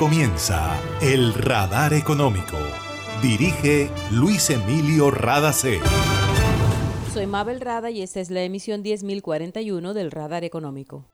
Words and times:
comienza 0.00 0.80
El 1.02 1.34
Radar 1.34 1.92
Económico. 1.92 2.56
Dirige 3.20 3.90
Luis 4.10 4.48
Emilio 4.48 5.10
Radacé. 5.10 5.78
Soy 7.12 7.26
Mabel 7.26 7.60
Rada 7.60 7.90
y 7.90 8.00
esta 8.00 8.20
es 8.20 8.30
la 8.30 8.42
emisión 8.42 8.82
10041 8.82 9.92
del 9.92 10.10
Radar 10.10 10.42
Económico. 10.42 11.04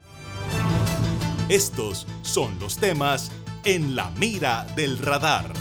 Estos 1.49 2.07
son 2.23 2.57
los 2.61 2.77
temas 2.77 3.33
en 3.65 3.97
la 3.97 4.09
mira 4.21 4.65
del 4.77 4.99
radar. 4.99 5.53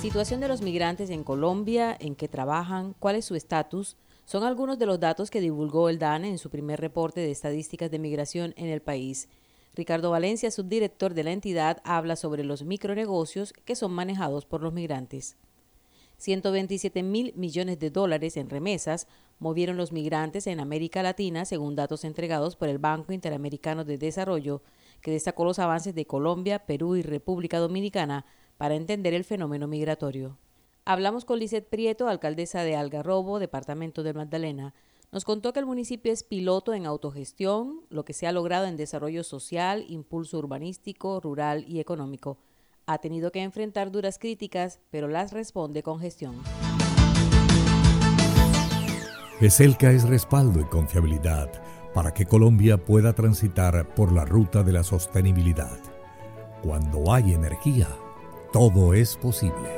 Situación 0.00 0.40
de 0.40 0.48
los 0.48 0.62
migrantes 0.62 1.10
en 1.10 1.22
Colombia, 1.22 1.94
en 2.00 2.14
qué 2.14 2.28
trabajan, 2.28 2.94
cuál 2.98 3.16
es 3.16 3.26
su 3.26 3.34
estatus, 3.34 3.98
son 4.24 4.42
algunos 4.42 4.78
de 4.78 4.86
los 4.86 5.00
datos 5.00 5.30
que 5.30 5.42
divulgó 5.42 5.90
el 5.90 5.98
DANE 5.98 6.30
en 6.30 6.38
su 6.38 6.48
primer 6.48 6.80
reporte 6.80 7.20
de 7.20 7.30
estadísticas 7.30 7.90
de 7.90 7.98
migración 7.98 8.54
en 8.56 8.68
el 8.68 8.80
país. 8.80 9.28
Ricardo 9.78 10.10
Valencia, 10.10 10.50
subdirector 10.50 11.14
de 11.14 11.22
la 11.22 11.30
entidad, 11.30 11.80
habla 11.84 12.16
sobre 12.16 12.42
los 12.42 12.64
micronegocios 12.64 13.52
que 13.64 13.76
son 13.76 13.92
manejados 13.92 14.44
por 14.44 14.60
los 14.60 14.72
migrantes. 14.72 15.36
127 16.16 17.04
mil 17.04 17.32
millones 17.36 17.78
de 17.78 17.90
dólares 17.90 18.36
en 18.36 18.50
remesas 18.50 19.06
movieron 19.38 19.76
los 19.76 19.92
migrantes 19.92 20.48
en 20.48 20.58
América 20.58 21.04
Latina, 21.04 21.44
según 21.44 21.76
datos 21.76 22.02
entregados 22.02 22.56
por 22.56 22.68
el 22.68 22.78
Banco 22.78 23.12
Interamericano 23.12 23.84
de 23.84 23.98
Desarrollo, 23.98 24.62
que 25.00 25.12
destacó 25.12 25.44
los 25.44 25.60
avances 25.60 25.94
de 25.94 26.06
Colombia, 26.06 26.66
Perú 26.66 26.96
y 26.96 27.02
República 27.02 27.60
Dominicana 27.60 28.26
para 28.56 28.74
entender 28.74 29.14
el 29.14 29.22
fenómeno 29.22 29.68
migratorio. 29.68 30.38
Hablamos 30.86 31.24
con 31.24 31.38
Lizeth 31.38 31.68
Prieto, 31.68 32.08
alcaldesa 32.08 32.64
de 32.64 32.74
Algarrobo, 32.74 33.38
departamento 33.38 34.02
de 34.02 34.12
Magdalena, 34.12 34.74
nos 35.10 35.24
contó 35.24 35.52
que 35.52 35.60
el 35.60 35.66
municipio 35.66 36.12
es 36.12 36.22
piloto 36.22 36.74
en 36.74 36.84
autogestión, 36.84 37.80
lo 37.88 38.04
que 38.04 38.12
se 38.12 38.26
ha 38.26 38.32
logrado 38.32 38.66
en 38.66 38.76
desarrollo 38.76 39.24
social, 39.24 39.84
impulso 39.88 40.38
urbanístico, 40.38 41.20
rural 41.20 41.64
y 41.66 41.80
económico. 41.80 42.38
Ha 42.86 42.98
tenido 42.98 43.32
que 43.32 43.42
enfrentar 43.42 43.90
duras 43.90 44.18
críticas, 44.18 44.80
pero 44.90 45.08
las 45.08 45.32
responde 45.32 45.82
con 45.82 46.00
gestión. 46.00 46.36
ESELCA 49.40 49.92
es 49.92 50.08
respaldo 50.08 50.60
y 50.60 50.64
confiabilidad 50.64 51.50
para 51.94 52.12
que 52.12 52.26
Colombia 52.26 52.76
pueda 52.76 53.12
transitar 53.12 53.94
por 53.94 54.12
la 54.12 54.24
ruta 54.24 54.62
de 54.62 54.72
la 54.72 54.84
sostenibilidad. 54.84 55.78
Cuando 56.62 57.12
hay 57.12 57.32
energía, 57.32 57.88
todo 58.52 58.94
es 58.94 59.16
posible. 59.16 59.77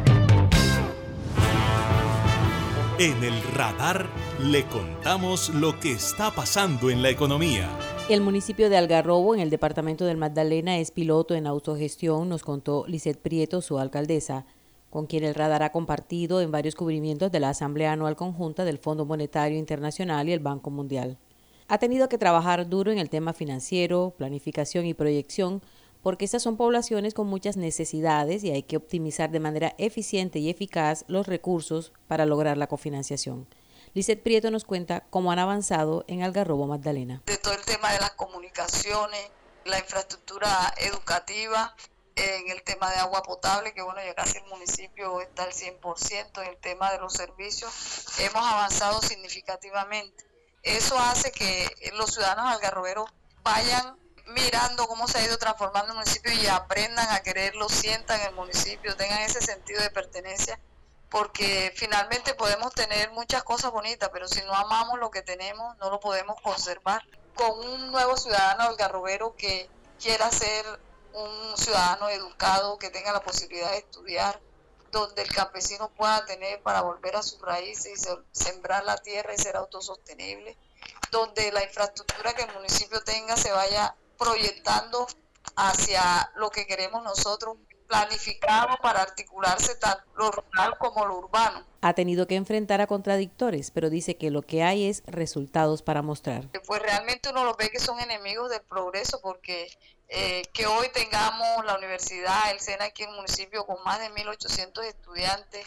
En 3.01 3.23
el 3.23 3.41
radar 3.55 4.05
le 4.43 4.63
contamos 4.65 5.49
lo 5.49 5.79
que 5.79 5.91
está 5.91 6.29
pasando 6.29 6.91
en 6.91 7.01
la 7.01 7.09
economía. 7.09 7.67
El 8.09 8.21
municipio 8.21 8.69
de 8.69 8.77
Algarrobo, 8.77 9.33
en 9.33 9.41
el 9.41 9.49
departamento 9.49 10.05
del 10.05 10.17
Magdalena, 10.17 10.77
es 10.77 10.91
piloto 10.91 11.33
en 11.33 11.47
autogestión, 11.47 12.29
nos 12.29 12.43
contó 12.43 12.85
Lisette 12.87 13.19
Prieto, 13.19 13.63
su 13.63 13.79
alcaldesa, 13.79 14.45
con 14.91 15.07
quien 15.07 15.23
el 15.23 15.33
radar 15.33 15.63
ha 15.63 15.71
compartido 15.71 16.41
en 16.41 16.51
varios 16.51 16.75
cubrimientos 16.75 17.31
de 17.31 17.39
la 17.39 17.49
Asamblea 17.49 17.93
Anual 17.93 18.15
Conjunta 18.15 18.65
del 18.65 18.77
Fondo 18.77 19.03
Monetario 19.03 19.57
Internacional 19.57 20.29
y 20.29 20.33
el 20.33 20.39
Banco 20.39 20.69
Mundial. 20.69 21.17
Ha 21.69 21.79
tenido 21.79 22.07
que 22.07 22.19
trabajar 22.19 22.69
duro 22.69 22.91
en 22.91 22.99
el 22.99 23.09
tema 23.09 23.33
financiero, 23.33 24.13
planificación 24.15 24.85
y 24.85 24.93
proyección 24.93 25.63
porque 26.01 26.25
estas 26.25 26.43
son 26.43 26.57
poblaciones 26.57 27.13
con 27.13 27.27
muchas 27.27 27.57
necesidades 27.57 28.43
y 28.43 28.51
hay 28.51 28.63
que 28.63 28.77
optimizar 28.77 29.29
de 29.29 29.39
manera 29.39 29.75
eficiente 29.77 30.39
y 30.39 30.49
eficaz 30.49 31.05
los 31.07 31.27
recursos 31.27 31.93
para 32.07 32.25
lograr 32.25 32.57
la 32.57 32.67
cofinanciación. 32.67 33.47
Lizeth 33.93 34.23
Prieto 34.23 34.51
nos 34.51 34.63
cuenta 34.63 35.03
cómo 35.09 35.31
han 35.31 35.39
avanzado 35.39 36.05
en 36.07 36.23
Algarrobo 36.23 36.65
Magdalena. 36.65 37.21
De 37.25 37.37
todo 37.37 37.53
el 37.53 37.65
tema 37.65 37.91
de 37.91 37.99
las 37.99 38.11
comunicaciones, 38.11 39.29
la 39.65 39.79
infraestructura 39.79 40.73
educativa, 40.77 41.75
en 42.15 42.49
el 42.49 42.61
tema 42.63 42.89
de 42.91 42.97
agua 42.97 43.23
potable, 43.23 43.73
que 43.73 43.81
bueno, 43.81 44.01
ya 44.03 44.13
casi 44.13 44.37
el 44.37 44.45
municipio 44.45 45.21
está 45.21 45.43
al 45.43 45.51
100%, 45.51 46.41
en 46.41 46.47
el 46.47 46.57
tema 46.57 46.91
de 46.91 46.99
los 46.99 47.13
servicios, 47.13 47.71
hemos 48.19 48.45
avanzado 48.45 49.01
significativamente. 49.01 50.25
Eso 50.63 50.97
hace 50.99 51.31
que 51.31 51.67
los 51.93 52.11
ciudadanos 52.11 52.53
algarroberos 52.53 53.09
vayan 53.43 53.97
mirando 54.27 54.87
cómo 54.87 55.07
se 55.07 55.19
ha 55.19 55.25
ido 55.25 55.37
transformando 55.37 55.91
el 55.91 55.99
municipio 55.99 56.31
y 56.31 56.47
aprendan 56.47 57.09
a 57.11 57.21
quererlo, 57.21 57.69
sientan 57.69 58.21
el 58.21 58.33
municipio, 58.33 58.95
tengan 58.95 59.19
ese 59.21 59.41
sentido 59.41 59.81
de 59.81 59.89
pertenencia, 59.89 60.59
porque 61.09 61.73
finalmente 61.75 62.33
podemos 62.33 62.73
tener 62.73 63.11
muchas 63.11 63.43
cosas 63.43 63.71
bonitas, 63.71 64.09
pero 64.13 64.27
si 64.27 64.41
no 64.41 64.53
amamos 64.53 64.99
lo 64.99 65.11
que 65.11 65.21
tenemos, 65.21 65.77
no 65.77 65.89
lo 65.89 65.99
podemos 65.99 66.39
conservar. 66.41 67.03
Con 67.35 67.59
un 67.59 67.91
nuevo 67.91 68.15
ciudadano 68.17 68.63
algarrobero 68.63 69.35
que 69.35 69.69
quiera 69.99 70.29
ser 70.31 70.65
un 71.13 71.57
ciudadano 71.57 72.09
educado, 72.09 72.77
que 72.77 72.89
tenga 72.89 73.11
la 73.11 73.21
posibilidad 73.21 73.71
de 73.71 73.79
estudiar, 73.79 74.39
donde 74.91 75.21
el 75.21 75.33
campesino 75.33 75.89
pueda 75.89 76.25
tener 76.25 76.61
para 76.61 76.81
volver 76.81 77.15
a 77.15 77.23
sus 77.23 77.41
raíces 77.41 78.07
y 78.07 78.37
sembrar 78.37 78.83
la 78.83 78.97
tierra 78.97 79.33
y 79.33 79.37
ser 79.37 79.55
autosostenible, 79.55 80.57
donde 81.11 81.51
la 81.51 81.63
infraestructura 81.63 82.33
que 82.33 82.43
el 82.43 82.53
municipio 82.53 83.01
tenga 83.01 83.35
se 83.37 83.51
vaya 83.51 83.95
proyectando 84.21 85.07
hacia 85.55 86.31
lo 86.35 86.51
que 86.51 86.67
queremos 86.67 87.03
nosotros, 87.03 87.57
planificado 87.87 88.77
para 88.81 89.01
articularse 89.01 89.75
tanto 89.75 90.03
lo 90.15 90.31
rural 90.31 90.77
como 90.77 91.05
lo 91.05 91.17
urbano. 91.17 91.65
Ha 91.81 91.93
tenido 91.93 92.27
que 92.27 92.35
enfrentar 92.35 92.79
a 92.79 92.87
contradictores, 92.87 93.71
pero 93.71 93.89
dice 93.89 94.15
que 94.15 94.29
lo 94.29 94.43
que 94.43 94.63
hay 94.63 94.85
es 94.85 95.01
resultados 95.07 95.81
para 95.81 96.01
mostrar. 96.03 96.47
Pues 96.67 96.81
realmente 96.81 97.29
uno 97.29 97.43
lo 97.43 97.55
ve 97.55 97.69
que 97.69 97.79
son 97.79 97.99
enemigos 97.99 98.51
del 98.51 98.61
progreso 98.61 99.19
porque 99.21 99.67
eh, 100.07 100.43
que 100.53 100.67
hoy 100.67 100.87
tengamos 100.93 101.65
la 101.65 101.75
universidad, 101.77 102.51
el 102.51 102.59
SENA 102.59 102.85
aquí 102.85 103.03
en 103.03 103.09
el 103.09 103.15
municipio 103.15 103.65
con 103.65 103.83
más 103.83 103.99
de 103.99 104.09
1.800 104.11 104.83
estudiantes, 104.83 105.65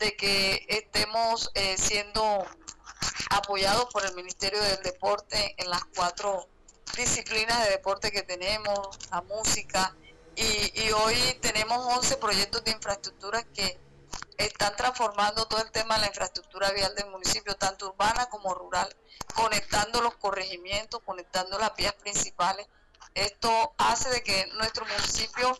de 0.00 0.16
que 0.16 0.66
estemos 0.68 1.50
eh, 1.54 1.76
siendo 1.78 2.44
apoyados 3.30 3.86
por 3.92 4.04
el 4.04 4.14
Ministerio 4.14 4.60
del 4.60 4.82
Deporte 4.82 5.54
en 5.56 5.70
las 5.70 5.84
cuatro 5.96 6.48
disciplinas 6.96 7.64
de 7.64 7.70
deporte 7.70 8.12
que 8.12 8.22
tenemos, 8.22 8.88
la 9.10 9.22
música, 9.22 9.94
y, 10.36 10.90
hoy 10.90 11.14
tenemos 11.40 11.78
11 11.96 12.16
proyectos 12.16 12.64
de 12.64 12.72
infraestructura 12.72 13.44
que 13.54 13.78
están 14.36 14.74
transformando 14.74 15.46
todo 15.46 15.62
el 15.62 15.70
tema 15.70 15.94
de 15.94 16.02
la 16.02 16.06
infraestructura 16.08 16.72
vial 16.72 16.92
del 16.96 17.08
municipio, 17.10 17.54
tanto 17.54 17.90
urbana 17.90 18.26
como 18.26 18.52
rural, 18.52 18.94
conectando 19.34 20.00
los 20.02 20.16
corregimientos, 20.16 21.00
conectando 21.04 21.56
las 21.58 21.74
vías 21.76 21.94
principales. 21.94 22.66
Esto 23.14 23.74
hace 23.78 24.10
de 24.10 24.22
que 24.24 24.46
nuestro 24.54 24.84
municipio 24.86 25.56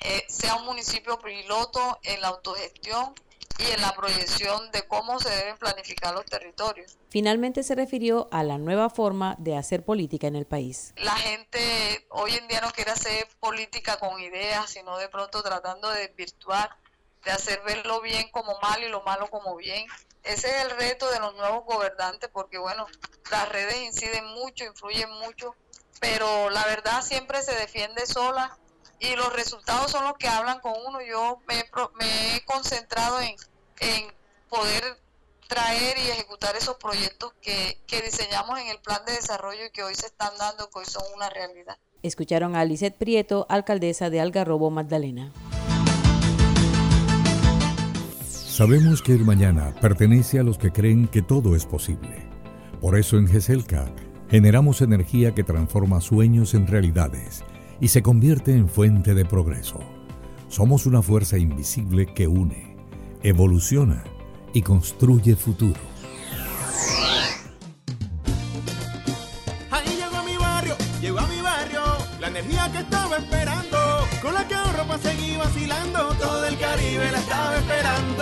eh, 0.00 0.24
sea 0.28 0.54
un 0.54 0.64
municipio 0.64 1.18
piloto 1.18 1.98
en 2.02 2.22
la 2.22 2.28
autogestión 2.28 3.14
y 3.60 3.72
en 3.72 3.80
la 3.80 3.92
proyección 3.92 4.70
de 4.70 4.86
cómo 4.86 5.18
se 5.20 5.28
deben 5.28 5.56
planificar 5.58 6.14
los 6.14 6.24
territorios. 6.24 6.98
Finalmente 7.10 7.62
se 7.62 7.74
refirió 7.74 8.28
a 8.30 8.42
la 8.42 8.58
nueva 8.58 8.90
forma 8.90 9.36
de 9.38 9.56
hacer 9.56 9.84
política 9.84 10.26
en 10.26 10.36
el 10.36 10.46
país. 10.46 10.92
La 10.96 11.16
gente 11.16 12.06
hoy 12.10 12.34
en 12.34 12.48
día 12.48 12.60
no 12.60 12.70
quiere 12.70 12.92
hacer 12.92 13.28
política 13.38 13.98
con 13.98 14.18
ideas, 14.20 14.70
sino 14.70 14.96
de 14.98 15.08
pronto 15.08 15.42
tratando 15.42 15.90
de 15.90 16.08
desvirtuar, 16.08 16.70
de 17.24 17.30
hacer 17.32 17.60
ver 17.62 17.84
lo 17.86 18.00
bien 18.00 18.30
como 18.30 18.58
mal 18.60 18.82
y 18.82 18.88
lo 18.88 19.02
malo 19.02 19.28
como 19.28 19.56
bien. 19.56 19.86
Ese 20.22 20.48
es 20.48 20.64
el 20.64 20.70
reto 20.70 21.10
de 21.10 21.18
los 21.18 21.34
nuevos 21.34 21.64
gobernantes 21.64 22.30
porque 22.32 22.58
bueno, 22.58 22.86
las 23.30 23.48
redes 23.48 23.76
inciden 23.82 24.24
mucho, 24.26 24.64
influyen 24.64 25.10
mucho, 25.10 25.54
pero 26.00 26.50
la 26.50 26.64
verdad 26.64 27.02
siempre 27.02 27.42
se 27.42 27.54
defiende 27.54 28.06
sola 28.06 28.58
y 28.98 29.16
los 29.16 29.32
resultados 29.32 29.90
son 29.90 30.04
los 30.04 30.16
que 30.18 30.28
hablan 30.28 30.60
con 30.60 30.74
uno. 30.86 31.00
Yo 31.00 31.40
me, 31.46 31.64
me 31.98 32.36
he 32.36 32.44
concentrado 32.44 33.20
en, 33.20 33.34
en 33.80 34.04
poder 34.48 34.82
traer 35.48 35.98
y 35.98 36.10
ejecutar 36.10 36.54
esos 36.56 36.76
proyectos 36.76 37.32
que, 37.42 37.78
que 37.86 38.02
diseñamos 38.02 38.58
en 38.60 38.68
el 38.68 38.78
plan 38.78 39.00
de 39.04 39.12
desarrollo 39.12 39.66
y 39.66 39.70
que 39.70 39.82
hoy 39.82 39.94
se 39.94 40.06
están 40.06 40.30
dando, 40.38 40.70
que 40.70 40.78
hoy 40.78 40.84
son 40.86 41.02
una 41.14 41.28
realidad. 41.28 41.76
Escucharon 42.02 42.56
a 42.56 42.64
Lisette 42.64 42.96
Prieto, 42.96 43.46
alcaldesa 43.48 44.10
de 44.10 44.20
Algarrobo, 44.20 44.70
Magdalena. 44.70 45.32
Sabemos 48.60 49.00
que 49.02 49.12
el 49.12 49.24
mañana 49.24 49.74
pertenece 49.80 50.38
a 50.38 50.42
los 50.42 50.58
que 50.58 50.70
creen 50.70 51.08
que 51.08 51.22
todo 51.22 51.56
es 51.56 51.66
posible. 51.66 52.28
Por 52.80 52.98
eso 52.98 53.16
en 53.16 53.26
GESELCA 53.26 53.86
generamos 54.30 54.80
energía 54.82 55.34
que 55.34 55.44
transforma 55.44 56.00
sueños 56.00 56.54
en 56.54 56.66
realidades 56.66 57.42
y 57.80 57.88
se 57.88 58.02
convierte 58.02 58.52
en 58.52 58.68
fuente 58.68 59.14
de 59.14 59.24
progreso. 59.24 59.80
Somos 60.48 60.86
una 60.86 61.00
fuerza 61.00 61.38
invisible 61.38 62.12
que 62.12 62.26
une, 62.26 62.69
evoluciona 63.22 64.04
y 64.52 64.62
construye 64.62 65.36
futuro. 65.36 65.89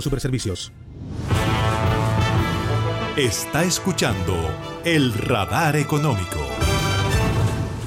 Superservicios. 0.00 0.72
Está 3.16 3.64
escuchando 3.64 4.34
el 4.84 5.12
radar 5.12 5.76
económico. 5.76 6.38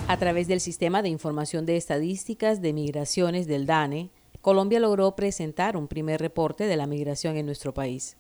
A 0.08 0.18
través 0.18 0.48
del 0.48 0.60
Sistema 0.60 1.02
de 1.02 1.10
Información 1.10 1.66
de 1.66 1.78
Estadísticas 1.78 2.62
de 2.62 2.74
Migraciones 2.74 3.48
del 3.48 3.66
DANE, 3.66 4.12
Colombia 4.42 4.80
logró 4.80 5.16
presentar 5.16 5.78
un 5.78 5.88
primer 5.88 6.20
reporte 6.20 6.66
de 6.66 6.76
la 6.76 6.86
migración 6.86 7.38
en 7.38 7.46
nuestro 7.46 7.74
país. 7.74 8.18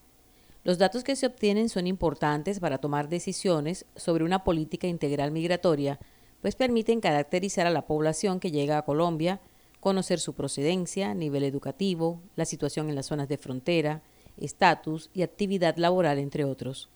Los 0.63 0.77
datos 0.77 1.03
que 1.03 1.17
se 1.17 1.27
obtienen 1.27 1.67
son 1.67 1.85
importantes 1.85 2.61
para 2.61 2.77
tomar 2.77 3.09
decisiones 3.09 3.85
sobre 3.97 4.23
una 4.23 4.45
política 4.45 4.87
integral 4.87 5.31
migratoria, 5.31 5.99
pues 6.41 6.55
permiten 6.55 7.01
caracterizar 7.01 7.67
a 7.67 7.71
la 7.71 7.85
población 7.85 8.39
que 8.39 8.51
llega 8.51 8.77
a 8.77 8.85
Colombia, 8.85 9.41
conocer 9.83 10.21
su 10.21 10.33
procedencia, 10.33 11.13
nivel 11.13 11.43
educativo, 11.43 12.21
la 12.37 12.45
situación 12.45 12.87
en 12.87 12.95
las 12.95 13.07
zonas 13.07 13.27
de 13.27 13.37
frontera, 13.37 14.01
estatus 14.37 15.09
y 15.13 15.23
actividad 15.23 15.75
laboral, 15.75 16.19
entre 16.19 16.45
otros. 16.45 16.89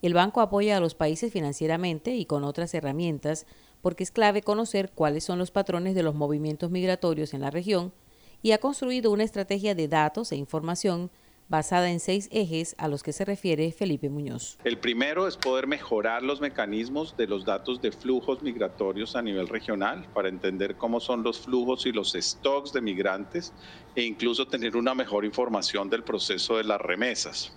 El 0.00 0.14
banco 0.14 0.40
apoya 0.40 0.78
a 0.78 0.80
los 0.80 0.94
países 0.94 1.30
financieramente 1.30 2.16
y 2.16 2.24
con 2.24 2.42
otras 2.42 2.72
herramientas 2.72 3.44
porque 3.82 4.04
es 4.04 4.10
clave 4.10 4.40
conocer 4.40 4.92
cuáles 4.94 5.24
son 5.24 5.38
los 5.38 5.50
patrones 5.50 5.94
de 5.94 6.02
los 6.02 6.14
movimientos 6.14 6.70
migratorios 6.70 7.34
en 7.34 7.42
la 7.42 7.50
región 7.50 7.92
y 8.40 8.52
ha 8.52 8.58
construido 8.58 9.10
una 9.10 9.24
estrategia 9.24 9.74
de 9.74 9.88
datos 9.88 10.32
e 10.32 10.36
información 10.36 11.10
basada 11.50 11.90
en 11.90 11.98
seis 11.98 12.28
ejes 12.30 12.76
a 12.78 12.86
los 12.86 13.02
que 13.02 13.12
se 13.12 13.24
refiere 13.24 13.72
Felipe 13.72 14.08
Muñoz. 14.08 14.56
El 14.64 14.78
primero 14.78 15.26
es 15.26 15.36
poder 15.36 15.66
mejorar 15.66 16.22
los 16.22 16.40
mecanismos 16.40 17.16
de 17.16 17.26
los 17.26 17.44
datos 17.44 17.82
de 17.82 17.90
flujos 17.90 18.40
migratorios 18.40 19.16
a 19.16 19.22
nivel 19.22 19.48
regional 19.48 20.06
para 20.14 20.28
entender 20.28 20.76
cómo 20.76 21.00
son 21.00 21.24
los 21.24 21.40
flujos 21.40 21.84
y 21.86 21.92
los 21.92 22.12
stocks 22.12 22.72
de 22.72 22.80
migrantes 22.80 23.52
e 23.96 24.04
incluso 24.04 24.46
tener 24.46 24.76
una 24.76 24.94
mejor 24.94 25.24
información 25.24 25.90
del 25.90 26.04
proceso 26.04 26.56
de 26.56 26.64
las 26.64 26.80
remesas. 26.80 27.52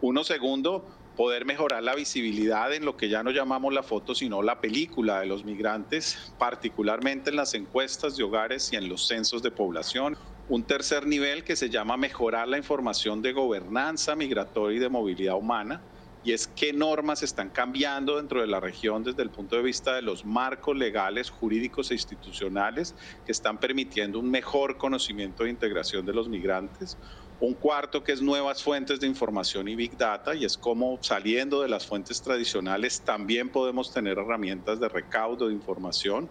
Uno 0.00 0.22
segundo, 0.22 0.86
poder 1.16 1.44
mejorar 1.44 1.82
la 1.82 1.96
visibilidad 1.96 2.72
en 2.72 2.84
lo 2.84 2.96
que 2.96 3.08
ya 3.08 3.24
no 3.24 3.32
llamamos 3.32 3.74
la 3.74 3.82
foto, 3.82 4.14
sino 4.14 4.40
la 4.42 4.60
película 4.60 5.20
de 5.20 5.26
los 5.26 5.44
migrantes, 5.44 6.32
particularmente 6.38 7.30
en 7.30 7.36
las 7.36 7.54
encuestas 7.54 8.16
de 8.16 8.22
hogares 8.22 8.72
y 8.72 8.76
en 8.76 8.88
los 8.88 9.08
censos 9.08 9.42
de 9.42 9.50
población. 9.50 10.16
Un 10.48 10.66
tercer 10.66 11.06
nivel 11.06 11.44
que 11.44 11.56
se 11.56 11.70
llama 11.70 11.96
mejorar 11.96 12.48
la 12.48 12.58
información 12.58 13.22
de 13.22 13.32
gobernanza 13.32 14.16
migratoria 14.16 14.76
y 14.76 14.80
de 14.80 14.88
movilidad 14.88 15.36
humana, 15.36 15.86
y 16.24 16.32
es 16.32 16.46
qué 16.46 16.72
normas 16.72 17.22
están 17.22 17.50
cambiando 17.50 18.16
dentro 18.16 18.40
de 18.40 18.46
la 18.46 18.60
región 18.60 19.02
desde 19.02 19.22
el 19.22 19.30
punto 19.30 19.56
de 19.56 19.62
vista 19.62 19.94
de 19.94 20.02
los 20.02 20.24
marcos 20.24 20.76
legales, 20.76 21.30
jurídicos 21.30 21.90
e 21.90 21.94
institucionales 21.94 22.94
que 23.24 23.32
están 23.32 23.58
permitiendo 23.58 24.20
un 24.20 24.30
mejor 24.30 24.78
conocimiento 24.78 25.44
e 25.44 25.50
integración 25.50 26.04
de 26.06 26.12
los 26.12 26.28
migrantes. 26.28 26.98
Un 27.40 27.54
cuarto 27.54 28.04
que 28.04 28.12
es 28.12 28.22
nuevas 28.22 28.62
fuentes 28.62 29.00
de 29.00 29.08
información 29.08 29.66
y 29.66 29.74
Big 29.74 29.96
Data 29.96 30.34
y 30.36 30.44
es 30.44 30.56
como 30.56 31.00
saliendo 31.02 31.60
de 31.60 31.68
las 31.68 31.86
fuentes 31.86 32.22
tradicionales 32.22 33.02
también 33.04 33.50
podemos 33.50 33.92
tener 33.92 34.18
herramientas 34.18 34.78
de 34.78 34.88
recaudo 34.88 35.48
de 35.48 35.54
información. 35.54 36.30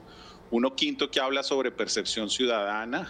Uno 0.50 0.76
quinto 0.76 1.12
que 1.12 1.20
habla 1.20 1.44
sobre 1.44 1.72
percepción 1.72 2.30
ciudadana 2.30 3.10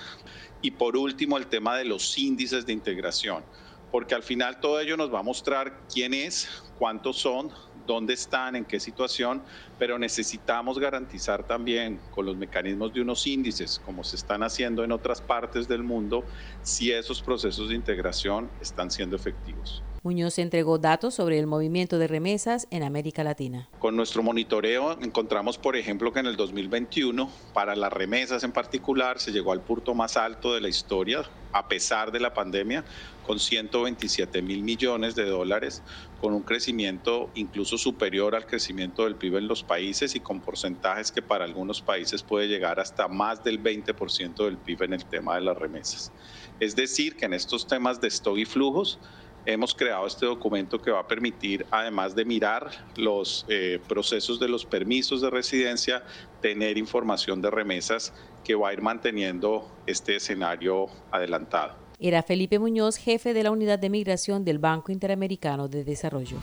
y 0.62 0.72
por 0.72 0.98
último 0.98 1.38
el 1.38 1.48
tema 1.48 1.77
de 1.77 1.86
los 1.86 2.18
índices 2.18 2.65
de 2.65 2.74
integración, 2.74 3.44
porque 3.91 4.15
al 4.15 4.24
final 4.24 4.60
todo 4.60 4.80
ello 4.80 4.96
nos 4.96 5.13
va 5.13 5.20
a 5.20 5.24
mostrar 5.24 5.86
quién 5.91 6.13
es, 6.13 6.48
cuántos 6.77 7.18
son, 7.18 7.51
dónde 7.86 8.13
están, 8.13 8.56
en 8.56 8.65
qué 8.65 8.80
situación, 8.80 9.44
pero 9.77 10.00
necesitamos 10.00 10.80
garantizar 10.80 11.46
también 11.46 12.01
con 12.10 12.25
los 12.25 12.38
mecanismos 12.38 12.94
de 12.94 13.01
unos 13.01 13.27
índices, 13.27 13.77
como 13.80 14.03
se 14.03 14.15
están 14.15 14.44
haciendo 14.44 14.84
en 14.84 14.91
otras 14.91 15.22
partes 15.22 15.68
del 15.68 15.84
mundo, 15.84 16.25
si 16.62 16.91
esos 16.91 17.22
procesos 17.22 17.70
de 17.70 17.75
integración 17.75 18.51
están 18.60 18.89
siendo 18.89 19.15
efectivos. 19.15 19.84
Muñoz 20.03 20.39
entregó 20.39 20.79
datos 20.79 21.13
sobre 21.13 21.38
el 21.38 21.46
movimiento 21.46 22.00
de 22.00 22.08
remesas 22.08 22.67
en 22.72 22.81
América 22.81 23.24
Latina. 23.24 23.70
Con 23.77 23.96
nuestro 23.96 24.24
monitoreo 24.24 25.00
encontramos, 25.00 25.60
por 25.60 25.75
ejemplo, 25.75 26.12
que 26.12 26.22
en 26.22 26.25
el 26.25 26.36
2021, 26.36 27.29
para 27.53 27.75
las 27.75 27.93
remesas 27.93 28.43
en 28.43 28.51
particular, 28.51 29.20
se 29.20 29.31
llegó 29.31 29.51
al 29.51 29.62
punto 29.62 29.93
más 29.93 30.17
alto 30.17 30.55
de 30.55 30.62
la 30.62 30.70
historia, 30.70 31.22
a 31.51 31.67
pesar 31.67 32.12
de 32.12 32.20
la 32.20 32.34
pandemia, 32.34 32.84
con 33.27 33.38
127 33.38 34.41
mil 34.41 34.63
millones 34.63 35.13
de 35.13 35.25
dólares, 35.25 35.84
con 36.20 36.34
un 36.34 36.41
crecimiento 36.41 37.29
incluso 37.36 37.77
superior 37.77 38.34
al 38.34 38.48
crecimiento 38.48 39.03
del 39.03 39.15
PIB 39.15 39.38
en 39.38 39.48
los 39.48 39.62
países 39.62 40.15
y 40.15 40.20
con 40.20 40.41
porcentajes 40.41 41.12
que 41.12 41.22
para 41.22 41.46
algunos 41.46 41.79
países 41.84 42.24
puede 42.24 42.48
llegar 42.48 42.79
hasta 42.79 43.08
más 43.08 43.43
del 43.43 43.62
20% 43.62 44.46
del 44.46 44.58
PIB 44.58 44.81
en 44.81 44.93
el 44.93 45.05
tema 45.05 45.36
de 45.36 45.41
las 45.41 45.55
remesas. 45.55 46.12
Es 46.60 46.75
decir, 46.75 47.15
que 47.15 47.25
en 47.25 47.34
estos 47.34 47.67
temas 47.67 48.01
de 48.01 48.08
stock 48.08 48.39
y 48.39 48.46
flujos, 48.46 49.00
hemos 49.45 49.74
creado 49.74 50.05
este 50.07 50.25
documento 50.25 50.81
que 50.81 50.91
va 50.91 51.00
a 51.00 51.07
permitir, 51.07 51.65
además 51.71 52.15
de 52.15 52.25
mirar 52.25 52.69
los 52.95 53.45
eh, 53.50 53.79
procesos 53.88 54.39
de 54.39 54.48
los 54.48 54.65
permisos 54.65 55.21
de 55.21 55.29
residencia, 55.29 56.03
tener 56.41 56.77
información 56.77 57.41
de 57.41 57.50
remesas 57.50 58.13
que 58.43 58.55
va 58.55 58.69
a 58.69 58.74
ir 58.74 58.81
manteniendo 58.81 59.69
este 59.86 60.15
escenario 60.15 60.88
adelantado. 61.12 61.75
Era 62.00 62.24
Felipe 62.24 62.57
Muñoz, 62.57 62.98
jefe 62.98 63.33
de 63.33 63.43
la 63.43 63.51
unidad 63.51 63.77
de 63.77 63.89
migración 63.89 64.43
del 64.43 64.60
Banco 64.60 64.91
Interamericano 64.91 65.67
de 65.67 65.83
Desarrollo. 65.83 66.38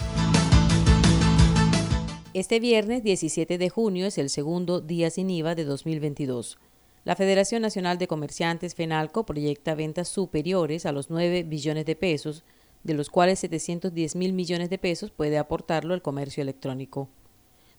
Este 2.35 2.61
viernes 2.61 3.03
17 3.03 3.59
de 3.59 3.69
junio 3.69 4.07
es 4.07 4.19
el 4.19 4.31
segundo 4.31 4.81
día 4.81 5.11
sin 5.11 5.31
IVA 5.31 5.55
de 5.55 5.65
2022. 5.65 6.59
La 7.05 7.17
Federación 7.17 7.63
Nacional 7.63 7.99
de 7.99 8.07
Comerciantes 8.07 8.75
FENALCO 8.75 9.25
proyecta 9.25 9.75
ventas 9.75 10.09
superiores 10.09 10.85
a 10.85 10.93
los 10.93 11.11
9 11.11 11.43
billones 11.45 11.87
de 11.87 11.97
pesos, 11.97 12.45
de 12.89 12.95
los 12.95 13.11
cuales 13.11 13.39
710 13.41 14.17
mil 14.17 14.33
millones 14.33 14.71
de 14.71 14.79
pesos 14.79 15.11
puede 15.11 15.37
aportarlo 15.37 15.93
el 15.93 16.01
comercio 16.01 16.43
electrónico. 16.43 17.11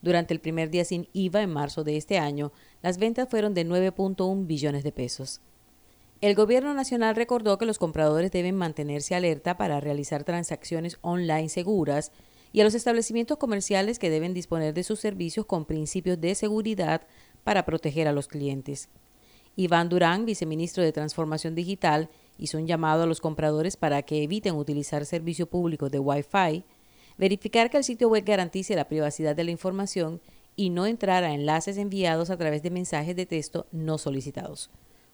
Durante 0.04 0.36
el 0.36 0.40
primer 0.40 0.70
día 0.70 0.86
sin 0.86 1.10
IVA 1.14 1.42
en 1.42 1.50
marzo 1.50 1.84
de 1.84 1.98
este 1.98 2.20
año, 2.20 2.54
las 2.84 3.00
ventas 3.00 3.28
fueron 3.28 3.56
de 3.56 3.66
9.1 3.66 4.46
billones 4.46 4.84
de 4.84 4.92
pesos. 4.92 5.42
El 6.22 6.36
Gobierno 6.36 6.76
Nacional 6.76 7.16
recordó 7.16 7.58
que 7.58 7.66
los 7.66 7.80
compradores 7.80 8.30
deben 8.32 8.56
mantenerse 8.56 9.16
alerta 9.16 9.58
para 9.58 9.80
realizar 9.80 10.24
transacciones 10.24 11.00
online 11.02 11.50
seguras 11.50 12.12
y 12.54 12.62
a 12.62 12.64
los 12.64 12.76
establecimientos 12.76 13.40
comerciales 13.40 13.98
que 13.98 14.12
deben 14.12 14.36
disponer 14.36 14.76
de 14.76 14.84
sus 14.84 15.00
servicios 15.00 15.48
con 15.48 15.66
principios 15.66 16.22
de 16.22 16.36
seguridad 16.36 17.02
para 17.44 17.66
proteger 17.66 18.08
a 18.08 18.14
los 18.14 18.28
clientes. 18.28 18.90
Iván 19.56 19.90
Durán, 19.90 20.26
viceministro 20.26 20.84
de 20.84 20.92
Transformación 20.92 21.56
Digital, 21.56 22.10
hizo 22.40 22.58
un 22.58 22.66
llamado 22.66 23.04
a 23.04 23.06
los 23.06 23.22
compradores 23.22 23.78
para 23.78 24.02
que 24.02 24.24
eviten 24.24 24.56
utilizar 24.56 25.06
servicio 25.06 25.48
público 25.48 25.90
de 25.90 26.00
Wi-Fi, 26.00 26.64
verificar 27.18 27.70
que 27.70 27.78
el 27.78 27.84
sitio 27.84 28.10
web 28.10 28.24
garantice 28.26 28.76
la 28.76 28.88
privacidad 28.88 29.36
de 29.36 29.44
la 29.44 29.52
información 29.52 30.22
y 30.56 30.70
no 30.70 30.86
entrar 30.86 31.24
a 31.24 31.34
enlaces 31.34 31.78
enviados 31.78 32.30
a 32.30 32.38
través 32.38 32.64
de 32.64 32.72
mensajes 32.72 33.16
de 33.16 33.26
texto 33.26 33.68
no 33.72 33.98
solicitados. 33.98 34.72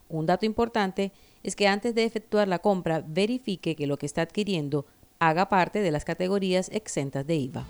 Un 0.08 0.27
dato 0.27 0.46
importante 0.46 1.12
es 1.44 1.55
que 1.55 1.67
antes 1.67 1.96
de 1.96 2.03
efectuar 2.03 2.48
la 2.48 2.60
compra 2.60 3.03
verifique 3.05 3.75
que 3.75 3.88
lo 3.88 3.98
que 3.98 4.05
está 4.05 4.22
adquiriendo 4.22 4.86
haga 5.20 5.50
parte 5.50 5.82
de 5.82 5.91
las 5.91 6.05
categorías 6.05 6.70
exentas 6.72 7.25
de 7.25 7.36
IVA. 7.36 7.65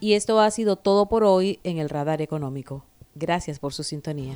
Y 0.00 0.12
esto 0.12 0.38
ha 0.38 0.50
sido 0.52 0.76
todo 0.76 1.08
por 1.08 1.24
hoy 1.24 1.58
en 1.64 1.78
el 1.78 1.88
Radar 1.88 2.22
Económico. 2.22 2.84
Gracias 3.14 3.58
por 3.58 3.74
su 3.74 3.82
sintonía. 3.82 4.34